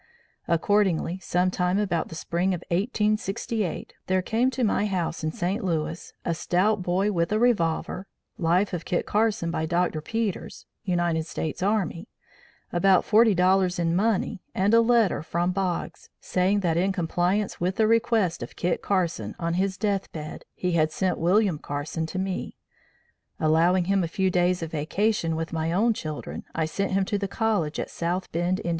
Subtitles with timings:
[0.47, 5.63] Accordingly, some time about the spring of 1868, there came to my house, in St.
[5.63, 8.07] Louis, a stout boy with a revolver,
[8.39, 10.01] Life of Kit Carson by Dr.
[10.01, 12.07] Peters, United States Army,
[12.73, 17.85] about $40 in money, and a letter from Boggs, saying that in compliance with the
[17.85, 22.57] request of Kit Carson, on his death bed, he had sent William Carson to me.
[23.39, 27.19] Allowing him a few days of vacation with my own children, I sent him to
[27.19, 28.69] the college at South Bend, Ind.